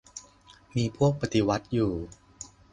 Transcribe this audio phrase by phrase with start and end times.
[0.75, 1.91] มีพวกปฏิวัติอยู่